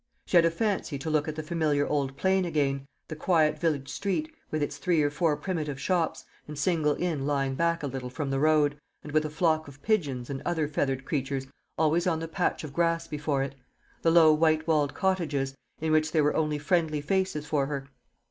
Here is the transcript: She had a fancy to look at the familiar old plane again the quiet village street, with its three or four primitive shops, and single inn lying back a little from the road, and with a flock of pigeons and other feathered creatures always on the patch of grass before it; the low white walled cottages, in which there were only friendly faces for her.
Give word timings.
She 0.25 0.35
had 0.35 0.45
a 0.45 0.49
fancy 0.49 0.97
to 0.97 1.11
look 1.11 1.27
at 1.27 1.35
the 1.35 1.43
familiar 1.43 1.85
old 1.85 2.17
plane 2.17 2.43
again 2.43 2.87
the 3.07 3.15
quiet 3.15 3.59
village 3.59 3.87
street, 3.87 4.33
with 4.49 4.63
its 4.63 4.77
three 4.77 5.03
or 5.03 5.11
four 5.11 5.37
primitive 5.37 5.79
shops, 5.79 6.25
and 6.47 6.57
single 6.57 6.95
inn 6.95 7.27
lying 7.27 7.53
back 7.53 7.83
a 7.83 7.85
little 7.85 8.09
from 8.09 8.31
the 8.31 8.39
road, 8.39 8.79
and 9.03 9.11
with 9.11 9.25
a 9.25 9.29
flock 9.29 9.67
of 9.67 9.83
pigeons 9.83 10.27
and 10.27 10.41
other 10.43 10.67
feathered 10.67 11.05
creatures 11.05 11.45
always 11.77 12.07
on 12.07 12.17
the 12.19 12.27
patch 12.27 12.63
of 12.63 12.73
grass 12.73 13.07
before 13.07 13.43
it; 13.43 13.53
the 14.01 14.09
low 14.09 14.33
white 14.33 14.65
walled 14.67 14.95
cottages, 14.95 15.53
in 15.79 15.91
which 15.91 16.11
there 16.11 16.23
were 16.23 16.35
only 16.35 16.57
friendly 16.57 16.99
faces 17.01 17.45
for 17.45 17.67
her. 17.67 17.85